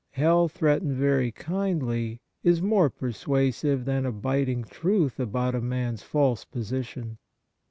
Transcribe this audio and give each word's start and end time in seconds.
Hell 0.13 0.47
threatened 0.47 0.95
very 0.95 1.31
kindly 1.31 2.21
is 2.41 2.59
more 2.59 2.89
persuasive 2.89 3.85
than 3.85 4.03
a 4.03 4.11
biting 4.11 4.63
truth 4.63 5.19
about 5.19 5.53
a 5.53 5.61
man's 5.61 6.01
false 6.01 6.43
position. 6.43 7.19